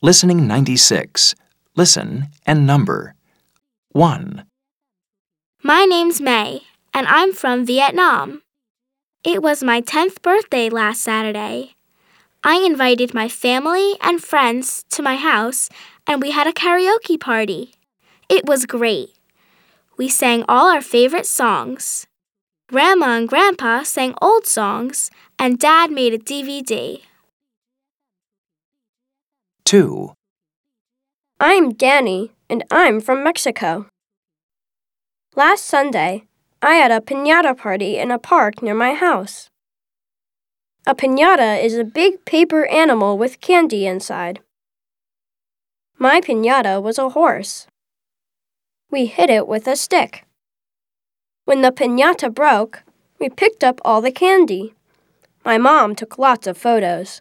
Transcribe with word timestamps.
Listening 0.00 0.46
96. 0.46 1.34
Listen 1.74 2.28
and 2.46 2.64
number. 2.64 3.16
1, 3.90 4.44
My 5.64 5.86
name's 5.86 6.20
May, 6.20 6.60
and 6.94 7.04
I'm 7.08 7.32
from 7.32 7.66
Vietnam. 7.66 8.42
It 9.24 9.42
was 9.42 9.64
my 9.64 9.80
10th 9.80 10.22
birthday 10.22 10.68
last 10.68 11.02
Saturday. 11.02 11.74
I 12.44 12.58
invited 12.64 13.12
my 13.12 13.28
family 13.28 13.94
and 14.00 14.22
friends 14.22 14.84
to 14.90 15.02
my 15.02 15.16
house, 15.16 15.68
and 16.06 16.22
we 16.22 16.30
had 16.30 16.46
a 16.46 16.52
karaoke 16.52 17.18
party. 17.18 17.72
It 18.28 18.46
was 18.46 18.66
great. 18.66 19.18
We 19.96 20.08
sang 20.08 20.44
all 20.48 20.70
our 20.70 20.80
favorite 20.80 21.26
songs. 21.26 22.06
Grandma 22.68 23.16
and 23.16 23.28
Grandpa 23.28 23.82
sang 23.82 24.14
old 24.22 24.46
songs, 24.46 25.10
and 25.40 25.58
Dad 25.58 25.90
made 25.90 26.14
a 26.14 26.18
DVD. 26.18 27.00
2, 29.68 30.14
I'm 31.38 31.74
Danny, 31.74 32.32
and 32.48 32.64
I'm 32.70 33.02
from 33.02 33.22
Mexico. 33.22 33.84
Last 35.36 35.66
Sunday, 35.66 36.24
I 36.62 36.76
had 36.76 36.90
a 36.90 37.02
pinata 37.02 37.54
party 37.54 37.98
in 37.98 38.10
a 38.10 38.18
park 38.18 38.62
near 38.62 38.72
my 38.72 38.94
house. 38.94 39.50
A 40.86 40.94
pinata 40.94 41.62
is 41.62 41.76
a 41.76 41.84
big 41.84 42.24
paper 42.24 42.64
animal 42.64 43.18
with 43.18 43.42
candy 43.42 43.86
inside. 43.86 44.40
My 45.98 46.22
pinata 46.22 46.82
was 46.82 46.96
a 46.98 47.10
horse. 47.10 47.66
We 48.90 49.04
hit 49.04 49.28
it 49.28 49.46
with 49.46 49.66
a 49.66 49.76
stick. 49.76 50.24
When 51.44 51.60
the 51.60 51.72
pinata 51.72 52.34
broke, 52.34 52.84
we 53.18 53.28
picked 53.28 53.62
up 53.62 53.82
all 53.84 54.00
the 54.00 54.12
candy. 54.12 54.72
My 55.44 55.58
mom 55.58 55.94
took 55.94 56.16
lots 56.16 56.46
of 56.46 56.56
photos. 56.56 57.20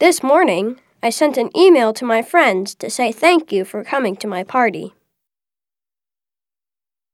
This 0.00 0.20
morning, 0.20 0.80
I 1.06 1.10
sent 1.10 1.36
an 1.36 1.56
email 1.56 1.92
to 1.92 2.04
my 2.04 2.20
friends 2.20 2.74
to 2.74 2.90
say 2.90 3.12
thank 3.12 3.52
you 3.52 3.64
for 3.64 3.84
coming 3.84 4.16
to 4.16 4.26
my 4.26 4.42
party. 4.42 4.92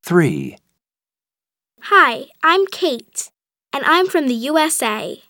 3, 0.03 0.57
Hi, 1.83 2.25
I'm 2.43 2.65
Kate, 2.69 3.31
and 3.71 3.85
I'm 3.85 4.07
from 4.09 4.29
the 4.29 4.41
USA. 4.49 5.21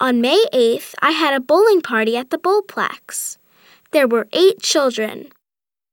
On 0.00 0.20
May 0.20 0.44
8th, 0.52 0.92
I 1.00 1.12
had 1.12 1.32
a 1.32 1.40
bowling 1.40 1.80
party 1.80 2.14
at 2.14 2.28
the 2.28 2.36
Bowlplex. 2.36 3.38
There 3.92 4.06
were 4.06 4.28
eight 4.34 4.60
children. 4.60 5.28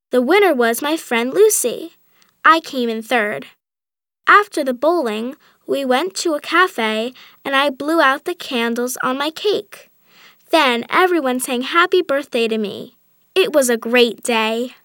The 0.09 0.21
winner 0.21 0.53
was 0.53 0.81
my 0.81 0.97
friend 0.97 1.33
Lucy. 1.33 1.93
I 2.43 2.59
came 2.59 2.89
in 2.89 3.01
third. 3.01 3.45
After 4.27 4.65
the 4.65 4.73
bowling, 4.73 5.37
we 5.65 5.85
went 5.85 6.13
to 6.15 6.33
a 6.33 6.41
cafe 6.41 7.13
and 7.45 7.55
I 7.55 7.69
blew 7.69 8.01
out 8.01 8.25
the 8.25 8.35
candles 8.35 8.97
on 9.01 9.17
my 9.17 9.29
cake. 9.29 9.90
Then 10.51 10.83
everyone 10.89 11.39
sang 11.39 11.61
happy 11.61 12.01
birthday 12.01 12.47
to 12.47 12.57
me. 12.57 12.97
It 13.33 13.53
was 13.53 13.69
a 13.69 13.77
great 13.77 14.21
day. 14.21 14.75